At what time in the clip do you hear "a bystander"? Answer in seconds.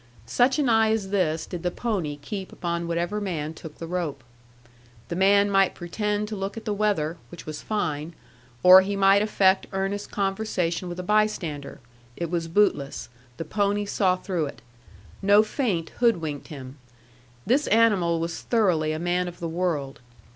10.99-11.81